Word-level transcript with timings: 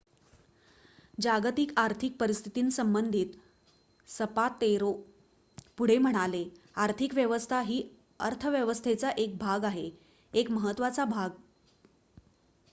"जागतिक 1.17 1.73
आर्थिक 1.79 2.15
परिस्थितीसंबंधित 2.19 3.35
सपातेरो 4.09 4.89
पुढे 5.77 5.97
म्हणाले 5.99 6.43
की 6.45 6.61
"आर्थिक 6.79 7.13
व्यवस्था 7.13 7.59
ही 7.69 7.81
अर्थव्यवस्थेचा 8.23 9.11
एक 9.19 9.37
भाग 9.39 9.65
आहे 9.65 9.89
एक 10.33 10.51
महत्त्वाचा 10.51 11.05
भाग."" 11.07 11.39